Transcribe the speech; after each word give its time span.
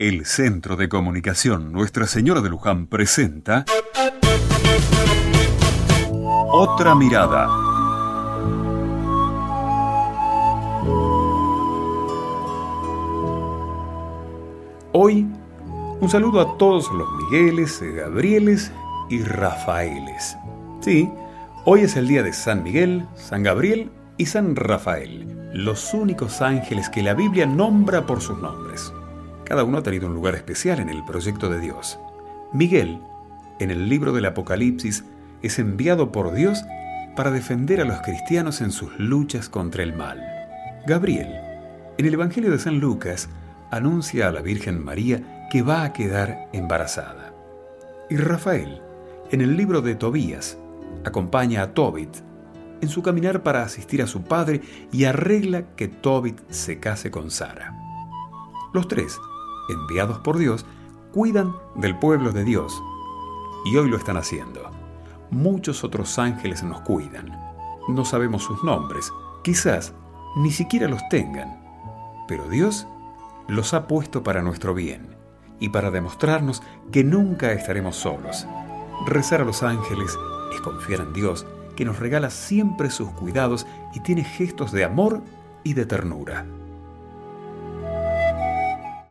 El 0.00 0.24
Centro 0.24 0.76
de 0.76 0.88
Comunicación 0.88 1.72
Nuestra 1.72 2.06
Señora 2.06 2.40
de 2.40 2.48
Luján 2.48 2.86
presenta 2.86 3.66
Otra 6.50 6.94
Mirada. 6.94 7.46
Hoy, 14.92 15.26
un 16.00 16.08
saludo 16.08 16.40
a 16.40 16.56
todos 16.56 16.90
los 16.94 17.06
Migueles, 17.16 17.82
Gabrieles 17.82 18.72
y 19.10 19.22
Rafaeles. 19.22 20.34
Sí, 20.80 21.10
hoy 21.66 21.82
es 21.82 21.94
el 21.96 22.08
día 22.08 22.22
de 22.22 22.32
San 22.32 22.62
Miguel, 22.62 23.06
San 23.16 23.42
Gabriel 23.42 23.90
y 24.16 24.24
San 24.24 24.56
Rafael, 24.56 25.50
los 25.52 25.92
únicos 25.92 26.40
ángeles 26.40 26.88
que 26.88 27.02
la 27.02 27.12
Biblia 27.12 27.44
nombra 27.44 28.06
por 28.06 28.22
sus 28.22 28.38
nombres. 28.38 28.94
Cada 29.50 29.64
uno 29.64 29.78
ha 29.78 29.82
tenido 29.82 30.06
un 30.06 30.14
lugar 30.14 30.36
especial 30.36 30.78
en 30.78 30.88
el 30.88 31.04
proyecto 31.04 31.50
de 31.50 31.58
Dios. 31.58 31.98
Miguel, 32.52 33.00
en 33.58 33.72
el 33.72 33.88
libro 33.88 34.12
del 34.12 34.26
Apocalipsis, 34.26 35.02
es 35.42 35.58
enviado 35.58 36.12
por 36.12 36.32
Dios 36.32 36.62
para 37.16 37.32
defender 37.32 37.80
a 37.80 37.84
los 37.84 38.00
cristianos 38.00 38.60
en 38.60 38.70
sus 38.70 38.96
luchas 39.00 39.48
contra 39.48 39.82
el 39.82 39.92
mal. 39.92 40.24
Gabriel, 40.86 41.34
en 41.98 42.06
el 42.06 42.14
Evangelio 42.14 42.52
de 42.52 42.60
San 42.60 42.78
Lucas, 42.78 43.28
anuncia 43.72 44.28
a 44.28 44.30
la 44.30 44.40
Virgen 44.40 44.84
María 44.84 45.48
que 45.50 45.62
va 45.62 45.82
a 45.82 45.92
quedar 45.92 46.48
embarazada. 46.52 47.34
Y 48.08 48.18
Rafael, 48.18 48.80
en 49.32 49.40
el 49.40 49.56
libro 49.56 49.82
de 49.82 49.96
Tobías, 49.96 50.58
acompaña 51.04 51.62
a 51.62 51.74
Tobit 51.74 52.18
en 52.80 52.88
su 52.88 53.02
caminar 53.02 53.42
para 53.42 53.64
asistir 53.64 54.00
a 54.00 54.06
su 54.06 54.22
padre 54.22 54.60
y 54.92 55.06
arregla 55.06 55.74
que 55.74 55.88
Tobit 55.88 56.38
se 56.50 56.78
case 56.78 57.10
con 57.10 57.32
Sara. 57.32 57.74
Los 58.72 58.86
tres, 58.86 59.18
enviados 59.68 60.18
por 60.18 60.38
Dios, 60.38 60.64
cuidan 61.12 61.54
del 61.74 61.98
pueblo 61.98 62.32
de 62.32 62.44
Dios 62.44 62.80
y 63.64 63.76
hoy 63.76 63.88
lo 63.88 63.96
están 63.96 64.16
haciendo. 64.16 64.70
Muchos 65.30 65.84
otros 65.84 66.18
ángeles 66.18 66.62
nos 66.62 66.80
cuidan. 66.80 67.38
No 67.88 68.04
sabemos 68.04 68.42
sus 68.42 68.62
nombres, 68.64 69.12
quizás 69.42 69.92
ni 70.36 70.50
siquiera 70.50 70.88
los 70.88 71.00
tengan, 71.08 71.60
pero 72.28 72.48
Dios 72.48 72.86
los 73.48 73.74
ha 73.74 73.86
puesto 73.86 74.22
para 74.22 74.42
nuestro 74.42 74.74
bien 74.74 75.16
y 75.58 75.70
para 75.70 75.90
demostrarnos 75.90 76.62
que 76.92 77.04
nunca 77.04 77.52
estaremos 77.52 77.96
solos. 77.96 78.46
Rezar 79.06 79.40
a 79.40 79.44
los 79.44 79.62
ángeles 79.62 80.16
es 80.52 80.60
confiar 80.60 81.00
en 81.00 81.12
Dios 81.12 81.46
que 81.76 81.84
nos 81.84 81.98
regala 81.98 82.30
siempre 82.30 82.90
sus 82.90 83.10
cuidados 83.10 83.66
y 83.94 84.00
tiene 84.00 84.24
gestos 84.24 84.72
de 84.72 84.84
amor 84.84 85.22
y 85.64 85.74
de 85.74 85.86
ternura. 85.86 86.46